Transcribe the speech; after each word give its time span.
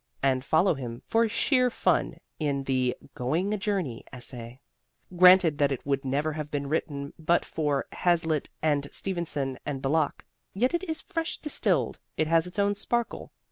And 0.23 0.43
follow 0.43 0.73
him, 0.73 1.03
for 1.05 1.29
sheer 1.29 1.69
fun, 1.69 2.17
in 2.39 2.63
the 2.63 2.97
"Going 3.13 3.53
a 3.53 3.57
Journey" 3.59 4.03
essay. 4.11 4.59
Granted 5.15 5.59
that 5.59 5.71
it 5.71 5.85
would 5.85 6.03
never 6.03 6.33
have 6.33 6.49
been 6.49 6.67
written 6.69 7.13
but 7.19 7.45
for 7.45 7.85
Hazlitt 7.91 8.49
and 8.63 8.87
Stevenson 8.91 9.59
and 9.63 9.79
Belloc. 9.79 10.25
Yet 10.55 10.73
it 10.73 10.83
is 10.85 11.01
fresh 11.01 11.37
distilled, 11.37 11.99
it 12.17 12.25
has 12.25 12.47
its 12.47 12.57
own 12.57 12.73
sparkle. 12.73 13.31